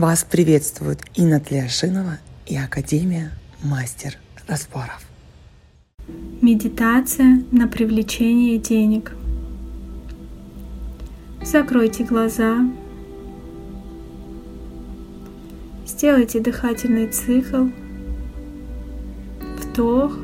Вас 0.00 0.24
приветствуют 0.24 1.00
Инна 1.14 1.40
Тлешинова 1.40 2.20
и 2.46 2.56
Академия 2.56 3.32
Мастер 3.62 4.16
Разборов. 4.48 5.06
Медитация 6.40 7.42
на 7.50 7.68
привлечение 7.68 8.56
денег. 8.56 9.12
Закройте 11.42 12.04
глаза. 12.04 12.60
Сделайте 15.86 16.40
дыхательный 16.40 17.08
цикл. 17.08 17.66
Вдох 19.58 20.16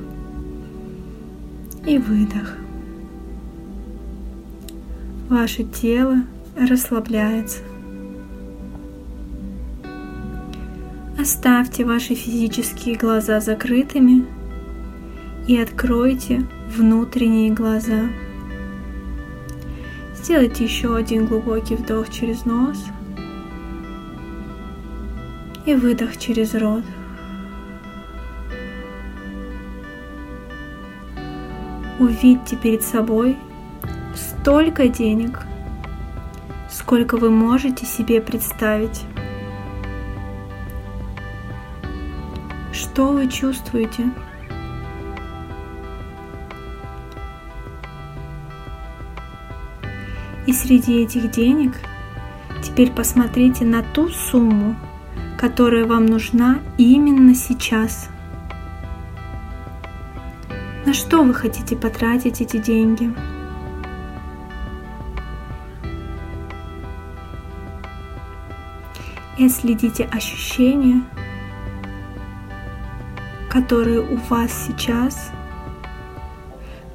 и 1.87 1.99
выдох. 1.99 2.57
Ваше 5.29 5.65
тело 5.65 6.23
расслабляется. 6.59 7.59
Оставьте 11.27 11.85
ваши 11.85 12.15
физические 12.15 12.95
глаза 12.95 13.41
закрытыми 13.41 14.25
и 15.49 15.59
откройте 15.59 16.47
внутренние 16.69 17.53
глаза. 17.53 18.03
Сделайте 20.15 20.63
еще 20.63 20.95
один 20.95 21.27
глубокий 21.27 21.75
вдох 21.75 22.11
через 22.11 22.45
нос 22.45 22.79
и 25.67 25.75
выдох 25.75 26.17
через 26.17 26.55
рот. 26.55 26.85
Увидьте 31.99 32.55
перед 32.55 32.85
собой 32.85 33.37
столько 34.15 34.87
денег, 34.87 35.41
сколько 36.71 37.17
вы 37.17 37.31
можете 37.31 37.85
себе 37.85 38.21
представить. 38.21 39.03
Что 42.97 43.13
вы 43.13 43.29
чувствуете? 43.29 44.11
И 50.47 50.53
среди 50.55 51.03
этих 51.03 51.31
денег 51.31 51.75
теперь 52.63 52.91
посмотрите 52.91 53.67
на 53.67 53.83
ту 53.83 54.09
сумму, 54.09 54.77
которая 55.39 55.85
вам 55.85 56.07
нужна 56.07 56.61
именно 56.79 57.35
сейчас. 57.35 58.09
На 60.87 60.95
что 60.95 61.23
вы 61.23 61.35
хотите 61.35 61.77
потратить 61.77 62.41
эти 62.41 62.57
деньги? 62.57 63.15
И 69.37 69.51
следите 69.51 70.05
ощущения, 70.05 71.03
которые 73.51 74.01
у 74.01 74.17
вас 74.29 74.51
сейчас 74.67 75.31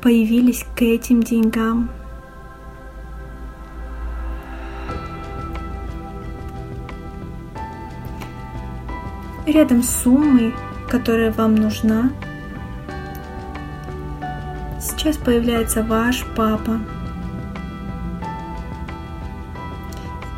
появились 0.02 0.66
к 0.76 0.82
этим 0.82 1.22
деньгам. 1.24 1.90
Рядом 9.46 9.84
с 9.84 9.90
суммой, 10.04 10.54
которая 10.90 11.32
вам 11.32 11.56
нужна, 11.56 12.12
сейчас 14.80 15.18
появляется 15.18 15.84
ваш 15.84 16.26
папа. 16.36 16.80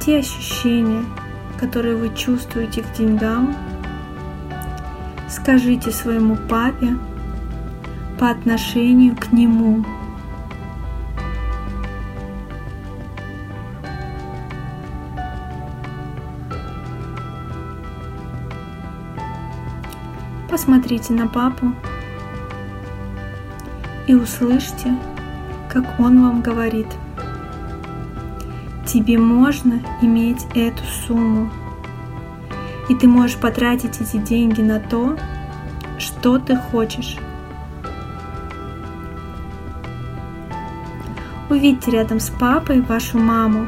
Те 0.02 0.17
ощущения, 0.20 1.03
которые 1.59 1.95
вы 1.95 2.14
чувствуете 2.16 2.81
к 2.81 2.92
деньгам, 2.94 3.55
скажите 5.34 5.92
своему 5.92 6.36
папе 6.36 6.95
по 8.20 8.30
отношению 8.30 9.16
к 9.16 9.31
нему. 9.31 9.84
Посмотрите 20.49 21.14
на 21.14 21.27
папу 21.27 21.73
и 24.05 24.14
услышьте, 24.14 24.95
как 25.67 25.99
он 25.99 26.22
вам 26.22 26.42
говорит. 26.42 26.88
Тебе 28.86 29.17
можно 29.17 29.82
иметь 30.04 30.45
эту 30.54 30.83
сумму, 30.83 31.49
и 32.89 32.95
ты 32.95 33.08
можешь 33.08 33.38
потратить 33.38 34.02
эти 34.02 34.17
деньги 34.17 34.61
на 34.61 34.80
то, 34.80 35.17
что 35.98 36.38
ты 36.38 36.55
хочешь. 36.55 37.17
Увидьте 41.49 41.92
рядом 41.92 42.20
с 42.20 42.30
папой 42.30 42.82
вашу 42.82 43.20
маму, 43.20 43.67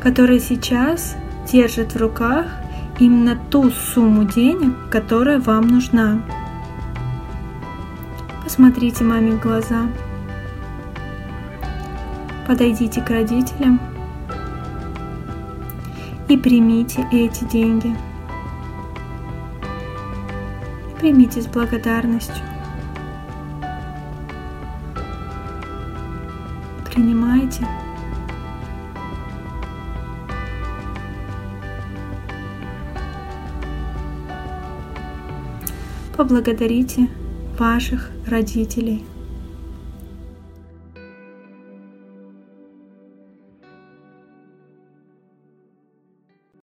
которая 0.00 0.38
сейчас 0.38 1.16
держит 1.50 1.94
в 1.94 1.96
руках 1.96 2.46
именно 2.98 3.36
ту 3.50 3.70
сумму 3.70 4.24
денег, 4.24 4.74
которая 4.90 5.40
вам 5.40 5.66
нужна. 5.68 6.22
Посмотрите 8.44 9.04
маме 9.04 9.32
в 9.32 9.40
глаза. 9.40 9.88
Подойдите 12.46 13.02
к 13.02 13.10
родителям 13.10 13.80
и 16.28 16.36
примите 16.36 17.06
эти 17.10 17.44
деньги. 17.44 17.96
Примите 20.98 21.40
с 21.40 21.46
благодарностью. 21.46 22.44
Принимайте. 26.84 27.66
Поблагодарите 36.16 37.08
ваших 37.56 38.10
родителей. 38.26 39.04